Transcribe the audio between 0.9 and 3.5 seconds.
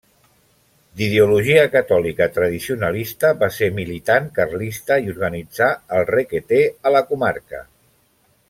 D'ideologia catòlica tradicionalista,